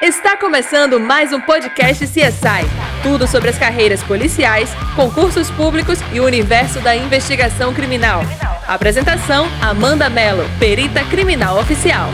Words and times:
Está 0.00 0.36
começando 0.36 1.00
mais 1.00 1.32
um 1.32 1.40
podcast 1.40 2.06
CSI. 2.06 2.62
Tudo 3.02 3.26
sobre 3.26 3.50
as 3.50 3.58
carreiras 3.58 4.00
policiais, 4.00 4.70
concursos 4.94 5.50
públicos 5.50 5.98
e 6.12 6.20
o 6.20 6.24
universo 6.24 6.80
da 6.80 6.94
investigação 6.94 7.74
criminal. 7.74 8.20
Apresentação: 8.68 9.48
Amanda 9.60 10.08
Mello, 10.08 10.44
perita 10.60 11.04
criminal 11.06 11.58
oficial. 11.58 12.10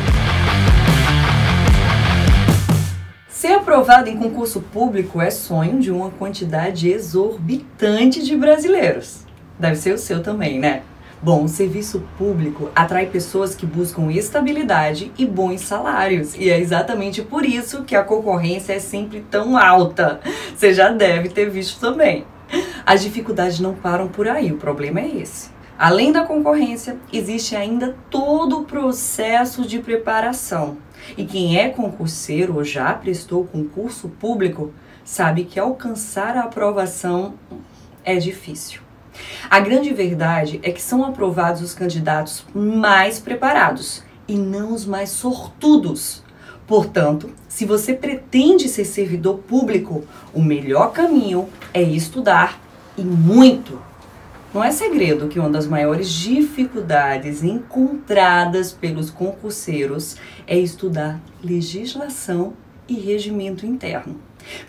Ser 3.28 3.52
aprovado 3.52 4.08
em 4.08 4.16
concurso 4.16 4.62
público 4.62 5.20
é 5.20 5.30
sonho 5.30 5.78
de 5.78 5.90
uma 5.90 6.08
quantidade 6.08 6.88
exorbitante 6.88 8.24
de 8.24 8.34
brasileiros. 8.34 9.26
Deve 9.58 9.76
ser 9.76 9.92
o 9.92 9.98
seu 9.98 10.22
também, 10.22 10.58
né? 10.58 10.84
Bom, 11.24 11.44
o 11.44 11.48
serviço 11.48 12.02
público 12.18 12.70
atrai 12.76 13.06
pessoas 13.06 13.54
que 13.54 13.64
buscam 13.64 14.12
estabilidade 14.12 15.10
e 15.16 15.24
bons 15.24 15.62
salários. 15.62 16.34
E 16.34 16.50
é 16.50 16.60
exatamente 16.60 17.22
por 17.22 17.46
isso 17.46 17.82
que 17.82 17.96
a 17.96 18.04
concorrência 18.04 18.74
é 18.74 18.78
sempre 18.78 19.24
tão 19.30 19.56
alta. 19.56 20.20
Você 20.54 20.74
já 20.74 20.90
deve 20.90 21.30
ter 21.30 21.48
visto 21.48 21.80
também. 21.80 22.26
As 22.84 23.00
dificuldades 23.02 23.58
não 23.58 23.74
param 23.74 24.06
por 24.06 24.28
aí, 24.28 24.52
o 24.52 24.58
problema 24.58 25.00
é 25.00 25.16
esse. 25.16 25.48
Além 25.78 26.12
da 26.12 26.26
concorrência, 26.26 26.98
existe 27.10 27.56
ainda 27.56 27.96
todo 28.10 28.58
o 28.58 28.64
processo 28.64 29.66
de 29.66 29.78
preparação. 29.78 30.76
E 31.16 31.24
quem 31.24 31.58
é 31.58 31.70
concurseiro 31.70 32.56
ou 32.56 32.64
já 32.64 32.92
prestou 32.92 33.46
concurso 33.46 34.10
público 34.10 34.74
sabe 35.02 35.44
que 35.44 35.58
alcançar 35.58 36.36
a 36.36 36.42
aprovação 36.42 37.32
é 38.04 38.16
difícil. 38.16 38.83
A 39.50 39.60
grande 39.60 39.92
verdade 39.92 40.60
é 40.62 40.70
que 40.70 40.82
são 40.82 41.04
aprovados 41.04 41.62
os 41.62 41.74
candidatos 41.74 42.44
mais 42.54 43.18
preparados 43.18 44.02
e 44.26 44.34
não 44.34 44.72
os 44.72 44.84
mais 44.84 45.10
sortudos. 45.10 46.22
Portanto, 46.66 47.30
se 47.48 47.66
você 47.66 47.92
pretende 47.92 48.68
ser 48.68 48.84
servidor 48.84 49.38
público, 49.38 50.04
o 50.32 50.42
melhor 50.42 50.92
caminho 50.92 51.48
é 51.72 51.82
estudar 51.82 52.60
e 52.96 53.02
muito. 53.02 53.78
Não 54.52 54.62
é 54.62 54.70
segredo 54.70 55.28
que 55.28 55.38
uma 55.38 55.50
das 55.50 55.66
maiores 55.66 56.08
dificuldades 56.08 57.42
encontradas 57.42 58.72
pelos 58.72 59.10
concurseiros 59.10 60.16
é 60.46 60.56
estudar 60.56 61.20
legislação 61.42 62.54
e 62.88 62.94
regimento 62.94 63.66
interno, 63.66 64.16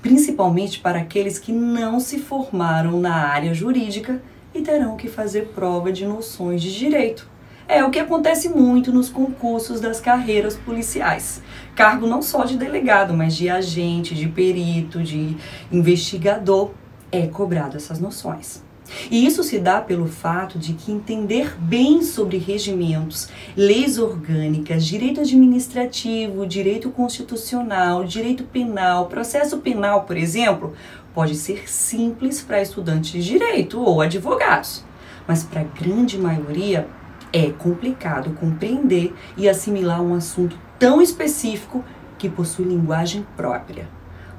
principalmente 0.01 0.79
para 0.79 0.99
aqueles 0.99 1.37
que 1.37 1.51
não 1.51 1.99
se 1.99 2.17
formaram 2.17 2.99
na 2.99 3.13
área 3.13 3.53
jurídica 3.53 4.21
e 4.55 4.61
terão 4.61 4.95
que 4.95 5.09
fazer 5.09 5.49
prova 5.53 5.91
de 5.91 6.05
noções 6.05 6.61
de 6.61 6.73
direito. 6.73 7.29
É 7.67 7.83
o 7.83 7.89
que 7.89 7.99
acontece 7.99 8.47
muito 8.47 8.93
nos 8.93 9.09
concursos 9.09 9.81
das 9.81 9.99
carreiras 9.99 10.55
policiais. 10.55 11.41
Cargo 11.75 12.07
não 12.07 12.21
só 12.21 12.45
de 12.45 12.57
delegado, 12.57 13.13
mas 13.13 13.35
de 13.35 13.49
agente, 13.49 14.15
de 14.15 14.27
perito, 14.27 15.03
de 15.03 15.35
investigador, 15.71 16.71
é 17.11 17.27
cobrado 17.27 17.75
essas 17.75 17.99
noções. 17.99 18.63
E 19.09 19.25
isso 19.25 19.43
se 19.43 19.57
dá 19.57 19.81
pelo 19.81 20.07
fato 20.07 20.59
de 20.59 20.73
que 20.73 20.91
entender 20.91 21.55
bem 21.59 22.03
sobre 22.03 22.37
regimentos, 22.37 23.29
leis 23.57 23.97
orgânicas, 23.97 24.85
direito 24.85 25.21
administrativo, 25.21 26.45
direito 26.45 26.91
constitucional, 26.91 28.03
direito 28.03 28.43
penal, 28.43 29.07
processo 29.07 29.57
penal, 29.57 30.03
por 30.03 30.15
exemplo, 30.15 30.73
pode 31.15 31.35
ser 31.35 31.71
simples 31.71 32.41
para 32.41 32.61
estudantes 32.61 33.11
de 33.11 33.23
direito 33.23 33.81
ou 33.81 34.01
advogados, 34.01 34.83
mas 35.25 35.43
para 35.43 35.61
a 35.61 35.63
grande 35.63 36.19
maioria 36.19 36.87
é 37.31 37.49
complicado 37.51 38.31
compreender 38.31 39.15
e 39.37 39.47
assimilar 39.47 40.01
um 40.01 40.13
assunto 40.13 40.59
tão 40.77 41.01
específico 41.01 41.83
que 42.17 42.29
possui 42.29 42.65
linguagem 42.65 43.25
própria. 43.37 43.87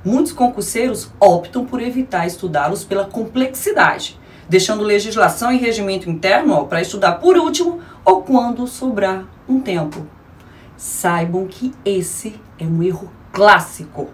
Muitos 0.04 0.32
concurseiros 0.32 1.10
optam 1.19 1.64
por 1.64 1.80
evitar 1.80 2.27
estudá-los 2.27 2.84
pela 2.84 3.06
complexidade, 3.06 4.20
deixando 4.48 4.84
legislação 4.84 5.50
e 5.50 5.56
regimento 5.56 6.10
interno 6.10 6.66
para 6.66 6.82
estudar 6.82 7.15
por 7.15 7.36
último 7.36 7.81
ou 8.04 8.22
quando 8.22 8.66
sobrar 8.66 9.26
um 9.48 9.60
tempo. 9.60 10.06
Saibam 10.76 11.47
que 11.47 11.72
esse 11.84 12.38
é 12.59 12.65
um 12.65 12.82
erro 12.82 13.10
clássico 13.32 14.09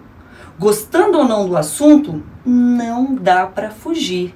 Gostando 0.59 1.17
ou 1.17 1.23
não 1.25 1.47
do 1.47 1.57
assunto, 1.57 2.23
não 2.45 3.15
dá 3.15 3.47
para 3.47 3.71
fugir, 3.71 4.35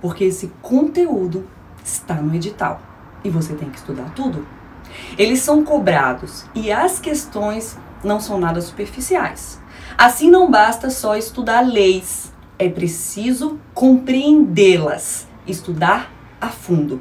porque 0.00 0.24
esse 0.24 0.52
conteúdo 0.60 1.48
está 1.84 2.14
no 2.14 2.34
edital 2.34 2.80
e 3.22 3.30
você 3.30 3.54
tem 3.54 3.70
que 3.70 3.78
estudar 3.78 4.12
tudo. 4.14 4.46
Eles 5.16 5.40
são 5.40 5.64
cobrados 5.64 6.44
e 6.54 6.72
as 6.72 6.98
questões 6.98 7.78
não 8.02 8.18
são 8.18 8.38
nada 8.38 8.60
superficiais. 8.60 9.60
Assim 9.96 10.28
não 10.30 10.50
basta 10.50 10.90
só 10.90 11.16
estudar 11.16 11.60
leis, 11.60 12.32
é 12.58 12.68
preciso 12.68 13.58
compreendê-las, 13.72 15.28
estudar 15.46 16.10
a 16.40 16.48
fundo. 16.48 17.00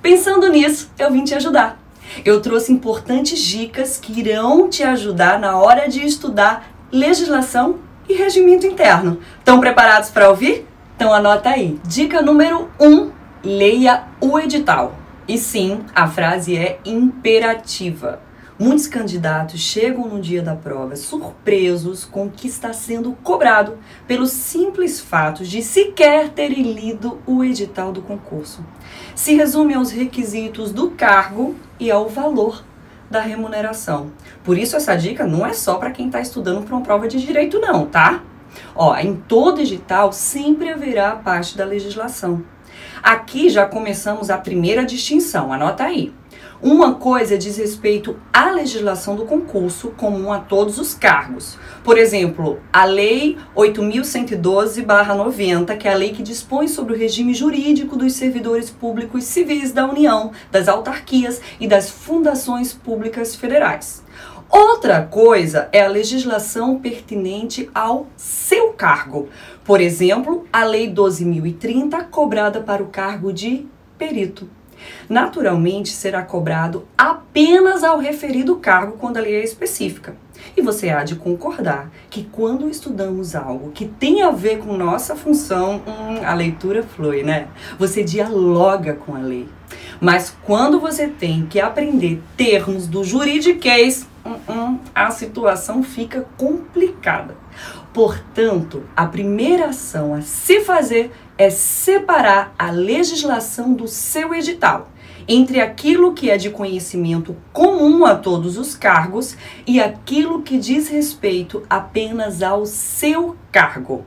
Pensando 0.00 0.48
nisso, 0.48 0.90
eu 0.98 1.12
vim 1.12 1.24
te 1.24 1.34
ajudar. 1.34 1.78
Eu 2.24 2.40
trouxe 2.40 2.72
importantes 2.72 3.38
dicas 3.38 3.98
que 3.98 4.18
irão 4.18 4.68
te 4.70 4.82
ajudar 4.82 5.38
na 5.38 5.58
hora 5.58 5.88
de 5.88 6.04
estudar 6.04 6.75
legislação 6.92 7.78
e 8.08 8.14
regimento 8.14 8.66
interno. 8.66 9.18
Estão 9.38 9.60
preparados 9.60 10.10
para 10.10 10.28
ouvir? 10.28 10.66
Então 10.96 11.12
anota 11.12 11.50
aí. 11.50 11.78
Dica 11.84 12.22
número 12.22 12.70
1: 12.80 12.86
um, 12.86 13.10
leia 13.42 14.04
o 14.20 14.38
edital. 14.38 14.94
E 15.28 15.36
sim, 15.38 15.80
a 15.94 16.06
frase 16.06 16.56
é 16.56 16.78
imperativa. 16.84 18.20
Muitos 18.58 18.86
candidatos 18.86 19.60
chegam 19.60 20.08
no 20.08 20.18
dia 20.18 20.40
da 20.40 20.56
prova 20.56 20.96
surpresos 20.96 22.06
com 22.06 22.24
o 22.24 22.30
que 22.30 22.48
está 22.48 22.72
sendo 22.72 23.12
cobrado 23.22 23.76
pelo 24.06 24.26
simples 24.26 24.98
fato 24.98 25.44
de 25.44 25.60
sequer 25.60 26.30
terem 26.30 26.72
lido 26.72 27.18
o 27.26 27.44
edital 27.44 27.92
do 27.92 28.00
concurso. 28.00 28.64
Se 29.14 29.34
resume 29.34 29.74
aos 29.74 29.90
requisitos 29.90 30.72
do 30.72 30.92
cargo 30.92 31.54
e 31.78 31.90
ao 31.90 32.08
valor 32.08 32.64
da 33.10 33.20
remuneração. 33.20 34.10
Por 34.44 34.58
isso 34.58 34.76
essa 34.76 34.96
dica 34.96 35.26
não 35.26 35.46
é 35.46 35.52
só 35.52 35.76
para 35.76 35.90
quem 35.90 36.06
está 36.06 36.20
estudando 36.20 36.64
para 36.64 36.74
uma 36.74 36.82
prova 36.82 37.08
de 37.08 37.20
direito 37.20 37.60
não, 37.60 37.86
tá? 37.86 38.22
Ó, 38.74 38.96
em 38.96 39.14
todo 39.14 39.60
edital 39.60 40.12
sempre 40.12 40.70
haverá 40.70 41.10
a 41.10 41.16
parte 41.16 41.56
da 41.56 41.64
legislação. 41.64 42.42
Aqui 43.02 43.48
já 43.48 43.66
começamos 43.66 44.30
a 44.30 44.38
primeira 44.38 44.84
distinção, 44.84 45.52
anota 45.52 45.84
aí. 45.84 46.12
Uma 46.62 46.94
coisa 46.94 47.36
diz 47.36 47.58
respeito 47.58 48.16
à 48.32 48.50
legislação 48.50 49.14
do 49.14 49.26
concurso 49.26 49.90
comum 49.90 50.32
a 50.32 50.38
todos 50.38 50.78
os 50.78 50.94
cargos. 50.94 51.58
Por 51.84 51.98
exemplo, 51.98 52.58
a 52.72 52.86
Lei 52.86 53.36
8.112-90, 53.54 55.76
que 55.76 55.86
é 55.86 55.92
a 55.92 55.96
lei 55.96 56.12
que 56.12 56.22
dispõe 56.22 56.66
sobre 56.66 56.94
o 56.94 56.96
regime 56.96 57.34
jurídico 57.34 57.94
dos 57.94 58.14
servidores 58.14 58.70
públicos 58.70 59.24
civis 59.24 59.70
da 59.70 59.86
União, 59.86 60.32
das 60.50 60.66
autarquias 60.66 61.42
e 61.60 61.68
das 61.68 61.90
fundações 61.90 62.72
públicas 62.72 63.36
federais. 63.36 64.02
Outra 64.48 65.02
coisa 65.02 65.68
é 65.72 65.84
a 65.84 65.88
legislação 65.88 66.78
pertinente 66.78 67.68
ao 67.74 68.06
seu 68.16 68.72
cargo. 68.72 69.28
Por 69.62 69.78
exemplo, 69.78 70.46
a 70.50 70.64
Lei 70.64 70.90
12.030, 70.90 72.08
cobrada 72.08 72.62
para 72.62 72.82
o 72.82 72.86
cargo 72.86 73.30
de 73.30 73.66
perito. 73.98 74.48
Naturalmente, 75.08 75.90
será 75.90 76.22
cobrado 76.22 76.86
apenas 76.96 77.84
ao 77.84 77.98
referido 77.98 78.56
cargo 78.56 78.96
quando 78.98 79.16
a 79.16 79.20
lei 79.20 79.36
é 79.36 79.44
específica. 79.44 80.16
E 80.56 80.62
você 80.62 80.90
há 80.90 81.02
de 81.02 81.16
concordar 81.16 81.90
que 82.10 82.24
quando 82.24 82.68
estudamos 82.68 83.34
algo 83.34 83.70
que 83.72 83.86
tem 83.86 84.22
a 84.22 84.30
ver 84.30 84.58
com 84.58 84.76
nossa 84.76 85.16
função, 85.16 85.82
hum, 85.86 86.24
a 86.24 86.34
leitura 86.34 86.82
flui, 86.82 87.22
né? 87.22 87.48
Você 87.78 88.02
dialoga 88.02 88.94
com 88.94 89.14
a 89.14 89.18
lei. 89.18 89.48
Mas 90.00 90.34
quando 90.44 90.78
você 90.78 91.08
tem 91.08 91.46
que 91.46 91.60
aprender 91.60 92.22
termos 92.36 92.86
do 92.86 93.02
juridiquês, 93.02 94.06
hum, 94.24 94.36
hum, 94.48 94.78
a 94.94 95.10
situação 95.10 95.82
fica 95.82 96.26
complicada. 96.36 97.45
Portanto, 97.96 98.82
a 98.94 99.06
primeira 99.06 99.68
ação 99.68 100.12
a 100.12 100.20
se 100.20 100.60
fazer 100.60 101.10
é 101.38 101.48
separar 101.48 102.54
a 102.58 102.70
legislação 102.70 103.72
do 103.72 103.88
seu 103.88 104.34
edital 104.34 104.90
entre 105.26 105.62
aquilo 105.62 106.12
que 106.12 106.28
é 106.28 106.36
de 106.36 106.50
conhecimento 106.50 107.34
comum 107.54 108.04
a 108.04 108.14
todos 108.14 108.58
os 108.58 108.74
cargos 108.74 109.34
e 109.66 109.80
aquilo 109.80 110.42
que 110.42 110.58
diz 110.58 110.88
respeito 110.88 111.62
apenas 111.70 112.42
ao 112.42 112.66
seu 112.66 113.34
cargo. 113.50 114.04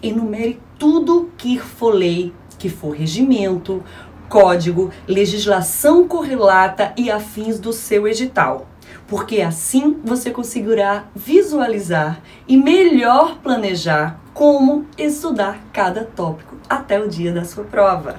Enumere 0.00 0.60
tudo 0.78 1.32
que 1.36 1.58
for 1.58 1.92
lei, 1.92 2.32
que 2.56 2.68
for 2.68 2.90
regimento, 2.90 3.82
código, 4.28 4.92
legislação 5.08 6.06
correlata 6.06 6.94
e 6.96 7.10
afins 7.10 7.58
do 7.58 7.72
seu 7.72 8.06
edital 8.06 8.68
porque 9.06 9.40
assim 9.40 9.98
você 10.04 10.30
conseguirá 10.30 11.04
visualizar 11.14 12.20
e 12.48 12.56
melhor 12.56 13.38
planejar 13.42 14.18
como 14.32 14.86
estudar 14.98 15.60
cada 15.72 16.04
tópico 16.04 16.56
até 16.68 17.00
o 17.00 17.08
dia 17.08 17.32
da 17.32 17.44
sua 17.44 17.64
prova. 17.64 18.16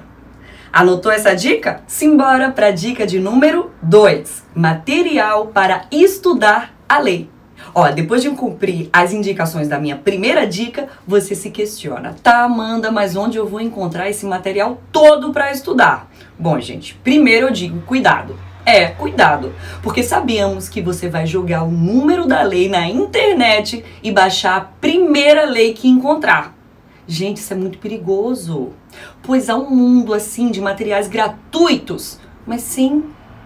Anotou 0.72 1.10
essa 1.10 1.34
dica? 1.34 1.82
Simbora 1.86 2.50
para 2.50 2.66
a 2.66 2.70
dica 2.70 3.06
de 3.06 3.18
número 3.18 3.70
2: 3.82 4.44
material 4.54 5.46
para 5.48 5.86
estudar 5.90 6.74
a 6.88 6.98
lei. 6.98 7.30
Ó, 7.74 7.90
depois 7.90 8.22
de 8.22 8.30
cumprir 8.30 8.88
as 8.92 9.12
indicações 9.12 9.68
da 9.68 9.78
minha 9.78 9.96
primeira 9.96 10.46
dica, 10.46 10.88
você 11.06 11.34
se 11.34 11.50
questiona: 11.50 12.16
tá, 12.22 12.44
Amanda, 12.44 12.90
mas 12.90 13.16
onde 13.16 13.38
eu 13.38 13.46
vou 13.46 13.60
encontrar 13.60 14.08
esse 14.08 14.26
material 14.26 14.80
todo 14.92 15.32
para 15.32 15.50
estudar? 15.50 16.10
Bom, 16.38 16.60
gente, 16.60 16.94
primeiro 17.02 17.46
eu 17.46 17.52
digo 17.52 17.80
cuidado. 17.82 18.36
É, 18.68 18.86
cuidado, 18.86 19.54
porque 19.80 20.02
sabemos 20.02 20.68
que 20.68 20.82
você 20.82 21.08
vai 21.08 21.24
jogar 21.24 21.62
o 21.62 21.70
número 21.70 22.26
da 22.26 22.42
lei 22.42 22.68
na 22.68 22.88
internet 22.88 23.84
e 24.02 24.10
baixar 24.10 24.56
a 24.56 24.60
primeira 24.60 25.44
lei 25.44 25.72
que 25.72 25.86
encontrar. 25.86 26.52
Gente, 27.06 27.36
isso 27.36 27.52
é 27.52 27.56
muito 27.56 27.78
perigoso, 27.78 28.72
pois 29.22 29.48
há 29.48 29.54
um 29.54 29.70
mundo 29.70 30.12
assim 30.12 30.50
de 30.50 30.60
materiais 30.60 31.06
gratuitos, 31.06 32.18
mas 32.44 32.62
sem 32.62 33.04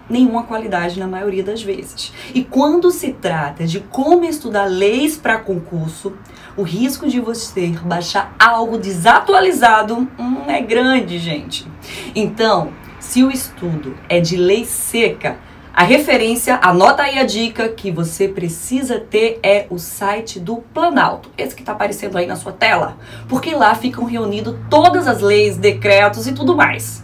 nenhuma 0.09 0.41
qualidade 0.41 0.99
na 0.99 1.05
maioria 1.05 1.43
das 1.43 1.61
vezes. 1.61 2.11
E 2.33 2.43
quando 2.43 2.89
se 2.89 3.13
trata 3.13 3.67
de 3.67 3.79
como 3.79 4.25
estudar 4.25 4.65
leis 4.65 5.17
para 5.17 5.37
concurso, 5.37 6.13
o 6.57 6.63
risco 6.63 7.07
de 7.07 7.19
você 7.19 7.67
baixar 7.83 8.35
algo 8.39 8.79
desatualizado 8.79 9.95
hum, 10.19 10.43
é 10.47 10.59
grande, 10.61 11.19
gente. 11.19 11.67
Então, 12.15 12.73
se 13.01 13.23
o 13.23 13.31
estudo 13.31 13.97
é 14.07 14.21
de 14.21 14.37
lei 14.37 14.63
seca, 14.63 15.37
a 15.73 15.83
referência, 15.83 16.59
anota 16.61 17.01
aí 17.01 17.17
a 17.17 17.25
dica 17.25 17.67
que 17.69 17.91
você 17.91 18.27
precisa 18.27 18.99
ter 18.99 19.39
é 19.41 19.65
o 19.69 19.79
site 19.79 20.39
do 20.39 20.57
Planalto, 20.57 21.29
esse 21.37 21.55
que 21.55 21.61
está 21.61 21.71
aparecendo 21.71 22.17
aí 22.17 22.27
na 22.27 22.35
sua 22.35 22.51
tela, 22.51 22.97
porque 23.27 23.55
lá 23.55 23.73
ficam 23.73 24.05
reunidas 24.05 24.55
todas 24.69 25.07
as 25.07 25.19
leis, 25.19 25.57
decretos 25.57 26.27
e 26.27 26.33
tudo 26.33 26.55
mais. 26.55 27.03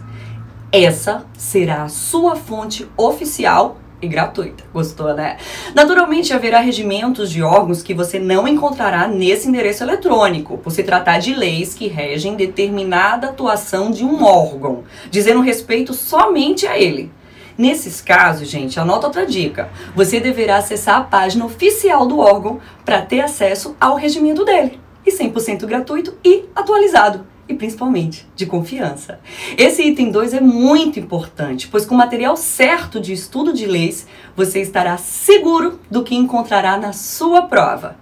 Essa 0.70 1.26
será 1.36 1.82
a 1.82 1.88
sua 1.88 2.36
fonte 2.36 2.88
oficial 2.96 3.78
e 4.00 4.06
gratuita. 4.06 4.64
Gostou, 4.72 5.14
né? 5.14 5.36
Naturalmente 5.74 6.32
haverá 6.32 6.60
regimentos 6.60 7.30
de 7.30 7.42
órgãos 7.42 7.82
que 7.82 7.94
você 7.94 8.18
não 8.18 8.46
encontrará 8.46 9.08
nesse 9.08 9.48
endereço 9.48 9.82
eletrônico, 9.82 10.58
por 10.58 10.70
se 10.70 10.82
tratar 10.82 11.18
de 11.18 11.34
leis 11.34 11.74
que 11.74 11.88
regem 11.88 12.36
determinada 12.36 13.28
atuação 13.28 13.90
de 13.90 14.04
um 14.04 14.24
órgão, 14.24 14.84
dizendo 15.10 15.40
respeito 15.40 15.92
somente 15.94 16.66
a 16.66 16.78
ele. 16.78 17.10
Nesses 17.56 18.00
casos, 18.00 18.48
gente, 18.48 18.78
anota 18.78 19.08
outra 19.08 19.26
dica. 19.26 19.68
Você 19.96 20.20
deverá 20.20 20.58
acessar 20.58 20.98
a 20.98 21.04
página 21.04 21.44
oficial 21.44 22.06
do 22.06 22.20
órgão 22.20 22.60
para 22.84 23.02
ter 23.02 23.20
acesso 23.20 23.74
ao 23.80 23.96
regimento 23.96 24.44
dele. 24.44 24.78
E 25.04 25.10
100% 25.10 25.66
gratuito 25.66 26.14
e 26.24 26.44
atualizado 26.54 27.26
e 27.48 27.54
principalmente 27.54 28.26
de 28.36 28.46
confiança. 28.46 29.18
Esse 29.56 29.82
item 29.82 30.10
2 30.10 30.34
é 30.34 30.40
muito 30.40 31.00
importante, 31.00 31.66
pois 31.68 31.86
com 31.86 31.94
o 31.94 31.98
material 31.98 32.36
certo 32.36 33.00
de 33.00 33.12
estudo 33.12 33.52
de 33.52 33.66
leis, 33.66 34.06
você 34.36 34.60
estará 34.60 34.96
seguro 34.98 35.80
do 35.90 36.04
que 36.04 36.14
encontrará 36.14 36.76
na 36.76 36.92
sua 36.92 37.42
prova. 37.42 37.96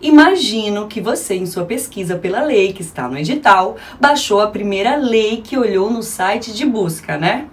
Imagino 0.00 0.86
que 0.86 1.00
você, 1.00 1.34
em 1.34 1.46
sua 1.46 1.64
pesquisa 1.64 2.16
pela 2.16 2.42
lei 2.42 2.72
que 2.72 2.82
está 2.82 3.08
no 3.08 3.18
edital, 3.18 3.76
baixou 4.00 4.40
a 4.40 4.48
primeira 4.48 4.96
lei 4.96 5.40
que 5.42 5.58
olhou 5.58 5.90
no 5.90 6.02
site 6.02 6.52
de 6.52 6.66
busca, 6.66 7.16
né? 7.16 7.46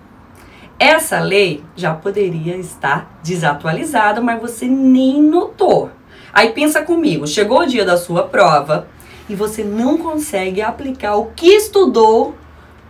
Essa 0.77 1.19
lei 1.19 1.63
já 1.75 1.93
poderia 1.93 2.57
estar 2.57 3.19
desatualizada, 3.23 4.19
mas 4.19 4.41
você 4.41 4.65
nem 4.65 5.21
notou. 5.21 5.89
Aí 6.33 6.49
pensa 6.49 6.81
comigo, 6.81 7.27
chegou 7.27 7.61
o 7.61 7.65
dia 7.65 7.85
da 7.85 7.95
sua 7.95 8.23
prova 8.23 8.87
e 9.29 9.35
você 9.35 9.63
não 9.63 9.97
consegue 9.97 10.61
aplicar 10.61 11.15
o 11.15 11.27
que 11.35 11.47
estudou 11.47 12.35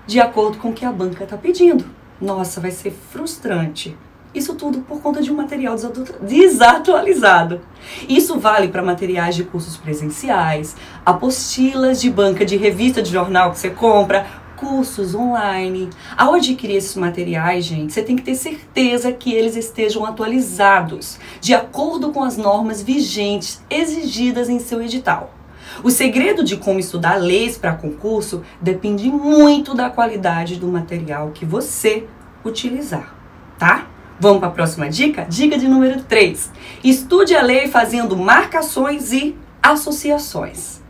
de 0.05 0.19
acordo 0.19 0.57
com 0.57 0.69
o 0.69 0.73
que 0.73 0.85
a 0.85 0.91
banca 0.91 1.23
está 1.23 1.37
pedindo. 1.37 1.85
Nossa, 2.19 2.59
vai 2.59 2.71
ser 2.71 2.91
frustrante. 2.91 3.97
Isso 4.33 4.55
tudo 4.55 4.79
por 4.79 4.99
conta 4.99 5.21
de 5.21 5.31
um 5.31 5.35
material 5.35 5.75
desatualizado. 6.21 7.61
Isso 8.09 8.39
vale 8.39 8.67
para 8.67 8.81
materiais 8.81 9.35
de 9.35 9.43
cursos 9.43 9.77
presenciais, 9.77 10.75
apostilas 11.05 12.01
de 12.01 12.09
banca 12.09 12.43
de 12.43 12.57
revista 12.57 13.01
de 13.01 13.11
jornal 13.11 13.51
que 13.51 13.59
você 13.59 13.69
compra, 13.69 14.25
cursos 14.55 15.13
online. 15.13 15.89
Ao 16.17 16.33
adquirir 16.33 16.77
esses 16.77 16.95
materiais, 16.95 17.65
gente, 17.65 17.93
você 17.93 18.01
tem 18.01 18.15
que 18.15 18.23
ter 18.23 18.35
certeza 18.35 19.11
que 19.11 19.31
eles 19.31 19.55
estejam 19.55 20.03
atualizados, 20.03 21.19
de 21.39 21.53
acordo 21.53 22.11
com 22.11 22.23
as 22.23 22.35
normas 22.35 22.81
vigentes 22.81 23.61
exigidas 23.69 24.49
em 24.49 24.57
seu 24.57 24.81
edital. 24.81 25.42
O 25.81 25.89
segredo 25.89 26.43
de 26.43 26.57
como 26.57 26.79
estudar 26.79 27.15
leis 27.15 27.57
para 27.57 27.73
concurso 27.73 28.43
depende 28.61 29.09
muito 29.09 29.73
da 29.73 29.89
qualidade 29.89 30.57
do 30.57 30.67
material 30.67 31.31
que 31.33 31.45
você 31.45 32.05
utilizar, 32.45 33.15
tá? 33.57 33.87
Vamos 34.19 34.39
para 34.39 34.49
a 34.49 34.51
próxima 34.51 34.89
dica? 34.89 35.25
Dica 35.27 35.57
de 35.57 35.67
número 35.67 36.03
3. 36.03 36.51
Estude 36.83 37.35
a 37.35 37.41
lei 37.41 37.67
fazendo 37.67 38.15
marcações 38.15 39.11
e 39.11 39.35
associações. 39.61 40.81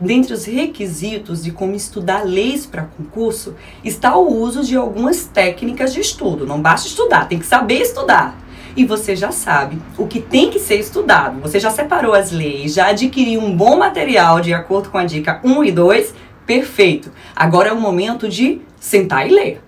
Dentre 0.00 0.34
os 0.34 0.46
requisitos 0.46 1.44
de 1.44 1.52
como 1.52 1.76
estudar 1.76 2.24
leis 2.24 2.66
para 2.66 2.82
concurso 2.82 3.54
está 3.84 4.16
o 4.16 4.36
uso 4.36 4.64
de 4.64 4.76
algumas 4.76 5.26
técnicas 5.26 5.92
de 5.92 6.00
estudo. 6.00 6.44
Não 6.44 6.60
basta 6.60 6.88
estudar, 6.88 7.28
tem 7.28 7.38
que 7.38 7.46
saber 7.46 7.80
estudar 7.80 8.41
e 8.76 8.84
você 8.84 9.14
já 9.14 9.30
sabe 9.30 9.78
o 9.98 10.06
que 10.06 10.20
tem 10.20 10.50
que 10.50 10.58
ser 10.58 10.76
estudado. 10.76 11.40
Você 11.40 11.58
já 11.58 11.70
separou 11.70 12.14
as 12.14 12.30
leis, 12.30 12.74
já 12.74 12.88
adquiriu 12.88 13.40
um 13.40 13.56
bom 13.56 13.76
material 13.78 14.40
de 14.40 14.52
acordo 14.52 14.90
com 14.90 14.98
a 14.98 15.04
dica 15.04 15.40
1 15.44 15.64
e 15.64 15.72
2, 15.72 16.14
perfeito. 16.46 17.12
Agora 17.34 17.68
é 17.68 17.72
o 17.72 17.80
momento 17.80 18.28
de 18.28 18.60
sentar 18.78 19.26
e 19.26 19.30
ler. 19.30 19.62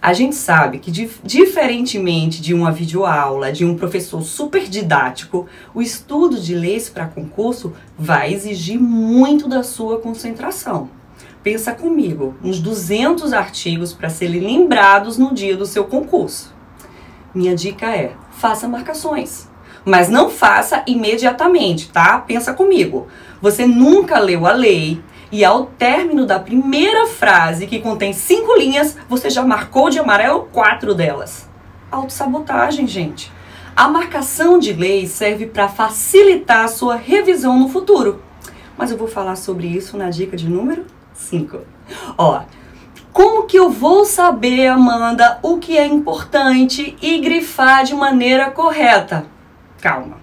A 0.00 0.12
gente 0.12 0.34
sabe 0.34 0.78
que, 0.80 0.90
diferentemente 0.90 2.42
de 2.42 2.52
uma 2.52 2.72
videoaula, 2.72 3.52
de 3.52 3.64
um 3.64 3.76
professor 3.76 4.20
super 4.22 4.68
didático, 4.68 5.46
o 5.72 5.80
estudo 5.80 6.40
de 6.40 6.56
leis 6.56 6.88
para 6.88 7.06
concurso 7.06 7.72
vai 7.96 8.34
exigir 8.34 8.80
muito 8.80 9.46
da 9.46 9.62
sua 9.62 10.00
concentração. 10.00 10.90
Pensa 11.40 11.72
comigo, 11.72 12.34
uns 12.42 12.58
200 12.58 13.32
artigos 13.32 13.92
para 13.92 14.08
serem 14.08 14.40
lembrados 14.40 15.18
no 15.18 15.32
dia 15.32 15.56
do 15.56 15.66
seu 15.66 15.84
concurso. 15.84 16.52
Minha 17.34 17.54
dica 17.54 17.86
é: 17.86 18.12
faça 18.30 18.68
marcações. 18.68 19.50
Mas 19.84 20.08
não 20.08 20.30
faça 20.30 20.82
imediatamente, 20.86 21.90
tá? 21.90 22.18
Pensa 22.18 22.52
comigo. 22.52 23.08
Você 23.40 23.66
nunca 23.66 24.18
leu 24.18 24.46
a 24.46 24.52
lei 24.52 25.02
e 25.32 25.44
ao 25.44 25.64
término 25.64 26.26
da 26.26 26.38
primeira 26.38 27.06
frase, 27.06 27.66
que 27.66 27.80
contém 27.80 28.12
cinco 28.12 28.54
linhas, 28.54 28.96
você 29.08 29.30
já 29.30 29.42
marcou 29.42 29.88
de 29.88 29.98
amarelo 29.98 30.48
quatro 30.52 30.94
delas. 30.94 31.48
Autossabotagem, 31.90 32.86
gente. 32.86 33.32
A 33.74 33.88
marcação 33.88 34.58
de 34.58 34.74
lei 34.74 35.06
serve 35.06 35.46
para 35.46 35.68
facilitar 35.68 36.66
a 36.66 36.68
sua 36.68 36.96
revisão 36.96 37.58
no 37.58 37.70
futuro. 37.70 38.22
Mas 38.76 38.90
eu 38.90 38.98
vou 38.98 39.08
falar 39.08 39.36
sobre 39.36 39.66
isso 39.66 39.96
na 39.96 40.10
dica 40.10 40.36
de 40.36 40.46
número 40.48 40.84
5. 41.14 41.60
Ó, 42.18 42.42
como 43.12 43.46
que 43.46 43.58
eu 43.58 43.68
vou 43.68 44.06
saber, 44.06 44.66
Amanda, 44.68 45.38
o 45.42 45.58
que 45.58 45.76
é 45.76 45.86
importante 45.86 46.96
e 47.02 47.18
grifar 47.18 47.84
de 47.84 47.94
maneira 47.94 48.50
correta? 48.50 49.26
Calma. 49.80 50.16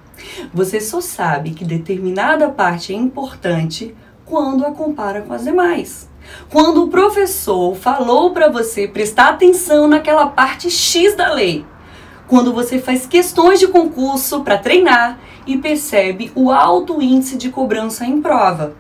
Você 0.53 0.81
só 0.81 0.99
sabe 0.99 1.51
que 1.51 1.63
determinada 1.63 2.49
parte 2.49 2.91
é 2.91 2.95
importante 2.95 3.95
quando 4.25 4.65
a 4.65 4.71
compara 4.71 5.21
com 5.21 5.33
as 5.33 5.43
demais. 5.43 6.09
Quando 6.49 6.83
o 6.83 6.87
professor 6.87 7.75
falou 7.75 8.31
para 8.31 8.49
você 8.49 8.87
prestar 8.87 9.29
atenção 9.29 9.87
naquela 9.87 10.27
parte 10.27 10.69
X 10.69 11.15
da 11.15 11.31
lei. 11.31 11.65
Quando 12.27 12.53
você 12.53 12.79
faz 12.79 13.05
questões 13.05 13.59
de 13.59 13.67
concurso 13.67 14.41
para 14.41 14.57
treinar 14.57 15.19
e 15.45 15.57
percebe 15.57 16.31
o 16.35 16.51
alto 16.51 17.01
índice 17.01 17.37
de 17.37 17.49
cobrança 17.49 18.05
em 18.05 18.21
prova. 18.21 18.75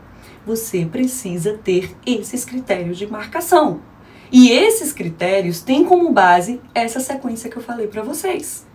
Você 0.45 0.85
precisa 0.85 1.59
ter 1.63 1.95
esses 2.05 2.43
critérios 2.43 2.97
de 2.97 3.05
marcação. 3.05 3.81
E 4.31 4.51
esses 4.51 4.93
critérios 4.93 5.61
têm 5.61 5.83
como 5.83 6.11
base 6.11 6.61
essa 6.75 6.99
sequência 6.99 7.49
que 7.49 7.57
eu 7.57 7.63
falei 7.63 7.87
para 7.87 8.03
vocês. 8.03 8.65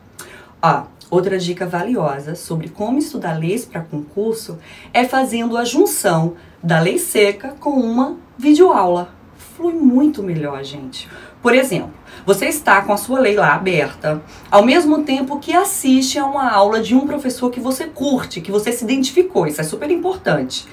Ó, 0.60 0.84
outra 1.10 1.38
dica 1.38 1.64
valiosa 1.64 2.34
sobre 2.34 2.68
como 2.68 2.98
estudar 2.98 3.38
leis 3.38 3.64
para 3.64 3.82
concurso 3.82 4.58
é 4.92 5.04
fazendo 5.04 5.56
a 5.56 5.64
junção 5.64 6.34
da 6.62 6.80
lei 6.80 6.98
seca 6.98 7.54
com 7.60 7.70
uma 7.70 8.16
videoaula. 8.36 9.10
Flui 9.56 9.74
muito 9.74 10.22
melhor, 10.22 10.64
gente. 10.64 11.08
Por 11.40 11.54
exemplo, 11.54 11.92
você 12.26 12.46
está 12.46 12.80
com 12.82 12.92
a 12.92 12.96
sua 12.96 13.20
lei 13.20 13.36
lá 13.36 13.54
aberta, 13.54 14.22
ao 14.50 14.64
mesmo 14.64 15.02
tempo 15.02 15.38
que 15.38 15.52
assiste 15.52 16.18
a 16.18 16.24
uma 16.24 16.50
aula 16.50 16.80
de 16.80 16.94
um 16.94 17.06
professor 17.06 17.50
que 17.50 17.60
você 17.60 17.84
curte, 17.84 18.40
que 18.40 18.50
você 18.50 18.72
se 18.72 18.82
identificou. 18.82 19.46
Isso 19.46 19.60
é 19.60 19.64
super 19.64 19.90
importante. 19.90 20.66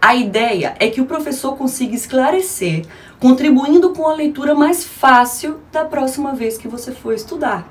A 0.00 0.14
ideia 0.14 0.76
é 0.78 0.88
que 0.88 1.00
o 1.00 1.06
professor 1.06 1.56
consiga 1.56 1.94
esclarecer, 1.94 2.86
contribuindo 3.18 3.90
com 3.90 4.06
a 4.06 4.14
leitura 4.14 4.54
mais 4.54 4.84
fácil 4.84 5.58
da 5.72 5.84
próxima 5.84 6.34
vez 6.34 6.56
que 6.56 6.68
você 6.68 6.92
for 6.92 7.12
estudar. 7.12 7.66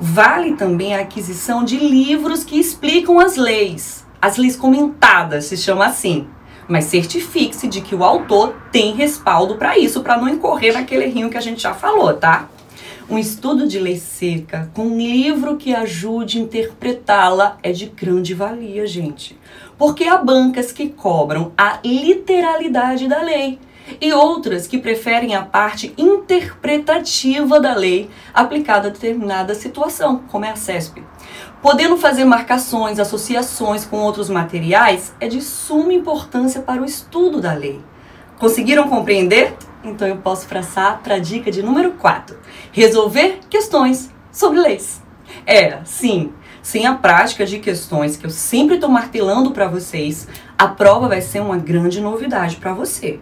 Vale 0.00 0.54
também 0.54 0.94
a 0.94 1.00
aquisição 1.00 1.64
de 1.64 1.76
livros 1.78 2.44
que 2.44 2.60
explicam 2.60 3.18
as 3.18 3.36
leis. 3.36 4.06
As 4.20 4.36
leis 4.36 4.54
comentadas 4.54 5.46
se 5.46 5.56
chama 5.56 5.86
assim. 5.86 6.28
Mas 6.68 6.84
certifique-se 6.84 7.66
de 7.66 7.80
que 7.80 7.94
o 7.94 8.04
autor 8.04 8.54
tem 8.70 8.94
respaldo 8.94 9.56
para 9.56 9.76
isso, 9.76 10.00
para 10.00 10.16
não 10.16 10.28
incorrer 10.28 10.72
naquele 10.72 11.04
errinho 11.04 11.28
que 11.28 11.36
a 11.36 11.40
gente 11.40 11.60
já 11.60 11.74
falou, 11.74 12.14
tá? 12.14 12.48
Um 13.12 13.18
estudo 13.18 13.68
de 13.68 13.78
lei 13.78 13.98
seca 13.98 14.70
com 14.72 14.84
um 14.84 14.96
livro 14.96 15.58
que 15.58 15.74
ajude 15.74 16.38
a 16.38 16.40
interpretá-la 16.40 17.58
é 17.62 17.70
de 17.70 17.84
grande 17.84 18.32
valia, 18.32 18.86
gente. 18.86 19.38
Porque 19.76 20.04
há 20.04 20.16
bancas 20.16 20.72
que 20.72 20.88
cobram 20.88 21.52
a 21.54 21.78
literalidade 21.84 23.06
da 23.06 23.20
lei 23.20 23.58
e 24.00 24.14
outras 24.14 24.66
que 24.66 24.78
preferem 24.78 25.34
a 25.34 25.42
parte 25.42 25.92
interpretativa 25.98 27.60
da 27.60 27.74
lei 27.74 28.08
aplicada 28.32 28.88
a 28.88 28.90
determinada 28.90 29.54
situação, 29.54 30.22
como 30.28 30.46
é 30.46 30.50
a 30.50 30.56
CESP. 30.56 31.04
Podendo 31.60 31.98
fazer 31.98 32.24
marcações, 32.24 32.98
associações 32.98 33.84
com 33.84 33.98
outros 33.98 34.30
materiais 34.30 35.14
é 35.20 35.28
de 35.28 35.42
suma 35.42 35.92
importância 35.92 36.62
para 36.62 36.80
o 36.80 36.86
estudo 36.86 37.42
da 37.42 37.52
lei. 37.52 37.78
Conseguiram 38.38 38.88
compreender? 38.88 39.54
Então 39.84 40.06
eu 40.06 40.16
posso 40.16 40.46
passar 40.46 41.02
para 41.02 41.16
a 41.16 41.18
dica 41.18 41.50
de 41.50 41.62
número 41.62 41.92
4: 41.92 42.36
resolver 42.72 43.40
questões 43.48 44.10
sobre 44.30 44.60
leis. 44.60 45.02
É, 45.46 45.80
sim, 45.84 46.32
sem 46.62 46.86
a 46.86 46.94
prática 46.94 47.44
de 47.44 47.58
questões 47.58 48.16
que 48.16 48.26
eu 48.26 48.30
sempre 48.30 48.76
estou 48.76 48.90
martelando 48.90 49.50
para 49.50 49.68
vocês, 49.68 50.28
a 50.56 50.68
prova 50.68 51.08
vai 51.08 51.20
ser 51.20 51.40
uma 51.40 51.56
grande 51.56 52.00
novidade 52.00 52.56
para 52.56 52.72
você 52.72 53.20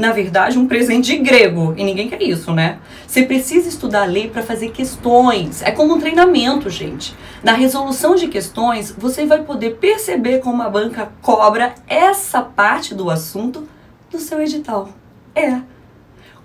na 0.00 0.12
verdade, 0.12 0.58
um 0.58 0.66
presente 0.66 1.16
grego. 1.18 1.74
E 1.76 1.84
ninguém 1.84 2.08
quer 2.08 2.22
isso, 2.22 2.52
né? 2.52 2.78
Você 3.06 3.24
precisa 3.24 3.68
estudar 3.68 4.02
a 4.02 4.06
lei 4.06 4.28
para 4.28 4.42
fazer 4.42 4.70
questões. 4.70 5.62
É 5.62 5.70
como 5.70 5.94
um 5.94 6.00
treinamento, 6.00 6.70
gente. 6.70 7.14
Na 7.42 7.52
resolução 7.52 8.14
de 8.14 8.28
questões, 8.28 8.94
você 8.96 9.26
vai 9.26 9.42
poder 9.42 9.76
perceber 9.76 10.38
como 10.38 10.62
a 10.62 10.70
banca 10.70 11.12
cobra 11.20 11.74
essa 11.86 12.40
parte 12.40 12.94
do 12.94 13.10
assunto 13.10 13.68
do 14.10 14.18
seu 14.18 14.40
edital. 14.40 14.88
É. 15.34 15.60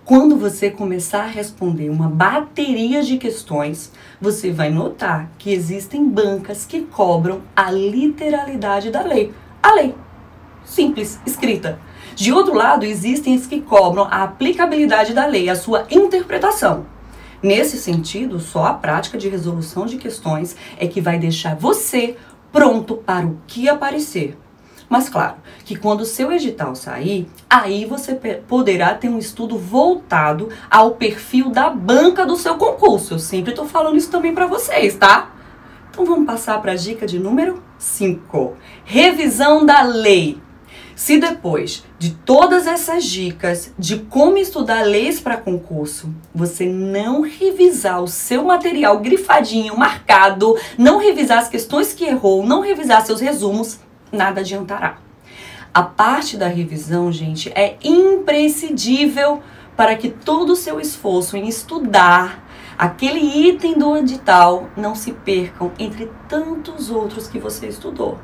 Quando 0.05 0.37
você 0.37 0.69
começar 0.69 1.23
a 1.23 1.27
responder 1.27 1.89
uma 1.89 2.07
bateria 2.07 3.01
de 3.01 3.17
questões, 3.17 3.91
você 4.21 4.51
vai 4.51 4.69
notar 4.69 5.31
que 5.39 5.51
existem 5.51 6.07
bancas 6.07 6.63
que 6.63 6.81
cobram 6.81 7.41
a 7.55 7.71
literalidade 7.71 8.91
da 8.91 9.01
lei. 9.01 9.33
A 9.63 9.73
lei. 9.73 9.95
Simples, 10.63 11.19
escrita. 11.25 11.79
De 12.13 12.31
outro 12.31 12.53
lado, 12.53 12.85
existem 12.85 13.35
os 13.35 13.47
que 13.47 13.59
cobram 13.59 14.03
a 14.03 14.21
aplicabilidade 14.21 15.11
da 15.11 15.25
lei, 15.25 15.49
a 15.49 15.55
sua 15.55 15.87
interpretação. 15.89 16.85
Nesse 17.41 17.79
sentido, 17.79 18.39
só 18.39 18.65
a 18.65 18.73
prática 18.75 19.17
de 19.17 19.27
resolução 19.27 19.87
de 19.87 19.97
questões 19.97 20.55
é 20.77 20.85
que 20.85 21.01
vai 21.01 21.17
deixar 21.17 21.55
você 21.55 22.15
pronto 22.51 22.97
para 22.97 23.25
o 23.25 23.39
que 23.47 23.67
aparecer. 23.67 24.37
Mas 24.89 25.09
claro, 25.09 25.35
que 25.63 25.75
quando 25.75 26.01
o 26.01 26.05
seu 26.05 26.31
edital 26.31 26.75
sair, 26.75 27.27
aí 27.49 27.85
você 27.85 28.15
poderá 28.47 28.93
ter 28.93 29.09
um 29.09 29.17
estudo 29.17 29.57
voltado 29.57 30.49
ao 30.69 30.91
perfil 30.91 31.49
da 31.49 31.69
banca 31.69 32.25
do 32.25 32.35
seu 32.35 32.55
concurso. 32.55 33.15
Eu 33.15 33.19
sempre 33.19 33.51
estou 33.51 33.67
falando 33.67 33.97
isso 33.97 34.11
também 34.11 34.33
para 34.33 34.47
vocês, 34.47 34.95
tá? 34.95 35.31
Então 35.89 36.05
vamos 36.05 36.25
passar 36.25 36.61
para 36.61 36.73
a 36.73 36.75
dica 36.75 37.05
de 37.05 37.17
número 37.17 37.63
5. 37.77 38.53
Revisão 38.83 39.65
da 39.65 39.81
lei. 39.81 40.39
Se 40.95 41.17
depois 41.17 41.83
de 41.99 42.11
todas 42.11 42.67
essas 42.67 43.03
dicas 43.03 43.73
de 43.77 43.99
como 43.99 44.37
estudar 44.37 44.83
leis 44.83 45.19
para 45.19 45.35
concurso, 45.35 46.09
você 46.33 46.65
não 46.65 47.21
revisar 47.21 48.01
o 48.01 48.07
seu 48.07 48.45
material 48.45 48.99
grifadinho, 48.99 49.77
marcado, 49.77 50.57
não 50.77 50.97
revisar 50.97 51.39
as 51.39 51.49
questões 51.49 51.93
que 51.93 52.05
errou, 52.05 52.45
não 52.45 52.61
revisar 52.61 53.05
seus 53.05 53.19
resumos, 53.19 53.79
nada 54.15 54.41
adiantará. 54.41 54.97
A 55.73 55.83
parte 55.83 56.37
da 56.37 56.47
revisão, 56.47 57.11
gente, 57.11 57.51
é 57.53 57.77
imprescindível 57.83 59.43
para 59.75 59.95
que 59.95 60.09
todo 60.09 60.53
o 60.53 60.55
seu 60.55 60.79
esforço 60.79 61.35
em 61.35 61.47
estudar 61.47 62.45
aquele 62.77 63.19
item 63.19 63.77
do 63.77 63.97
edital 63.97 64.69
não 64.75 64.95
se 64.95 65.11
percam 65.11 65.71
entre 65.77 66.11
tantos 66.27 66.89
outros 66.89 67.27
que 67.27 67.39
você 67.39 67.67
estudou. 67.67 68.19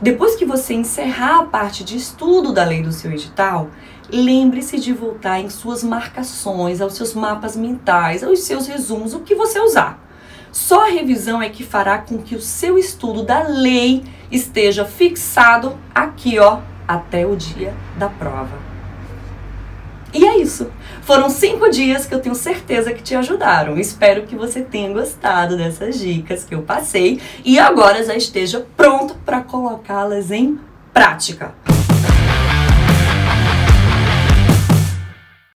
Depois 0.00 0.36
que 0.36 0.44
você 0.44 0.74
encerrar 0.74 1.40
a 1.40 1.44
parte 1.44 1.82
de 1.82 1.96
estudo 1.96 2.52
da 2.52 2.64
lei 2.64 2.82
do 2.82 2.92
seu 2.92 3.10
edital, 3.10 3.70
lembre-se 4.10 4.78
de 4.78 4.92
voltar 4.92 5.40
em 5.40 5.48
suas 5.48 5.82
marcações, 5.82 6.80
aos 6.80 6.94
seus 6.94 7.14
mapas 7.14 7.56
mentais, 7.56 8.22
aos 8.22 8.40
seus 8.40 8.66
resumos, 8.66 9.14
o 9.14 9.20
que 9.20 9.34
você 9.34 9.58
usar. 9.60 9.98
Só 10.52 10.86
a 10.86 10.90
revisão 10.90 11.42
é 11.42 11.48
que 11.48 11.64
fará 11.64 11.96
com 11.96 12.18
que 12.18 12.36
o 12.36 12.40
seu 12.40 12.78
estudo 12.78 13.22
da 13.22 13.42
lei 13.48 14.04
esteja 14.30 14.84
fixado 14.84 15.78
aqui, 15.94 16.38
ó, 16.38 16.58
até 16.86 17.26
o 17.26 17.34
dia 17.34 17.74
da 17.96 18.10
prova. 18.10 18.72
E 20.12 20.26
é 20.26 20.36
isso. 20.36 20.70
Foram 21.00 21.30
cinco 21.30 21.70
dias 21.70 22.04
que 22.04 22.14
eu 22.14 22.20
tenho 22.20 22.34
certeza 22.34 22.92
que 22.92 23.02
te 23.02 23.14
ajudaram. 23.14 23.78
Espero 23.78 24.24
que 24.24 24.36
você 24.36 24.60
tenha 24.60 24.92
gostado 24.92 25.56
dessas 25.56 25.98
dicas 25.98 26.44
que 26.44 26.54
eu 26.54 26.60
passei 26.62 27.18
e 27.42 27.58
agora 27.58 28.04
já 28.04 28.14
esteja 28.14 28.66
pronto 28.76 29.14
para 29.24 29.40
colocá-las 29.40 30.30
em 30.30 30.60
prática. 30.92 31.54